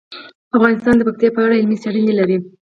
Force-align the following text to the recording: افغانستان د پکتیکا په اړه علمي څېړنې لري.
افغانستان 0.57 0.95
د 0.97 1.01
پکتیکا 1.07 1.35
په 1.35 1.41
اړه 1.45 1.57
علمي 1.59 1.77
څېړنې 1.83 2.13
لري. 2.19 2.37